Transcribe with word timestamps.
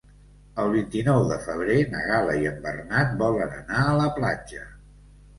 El 0.61 0.69
vint-i-nou 0.75 1.25
de 1.31 1.35
febrer 1.43 1.75
na 1.91 1.99
Gal·la 2.11 2.37
i 2.45 2.47
en 2.51 2.57
Bernat 2.63 3.11
volen 3.19 3.53
anar 3.57 3.83
a 3.83 3.93
la 3.99 4.07
platja. 4.17 4.63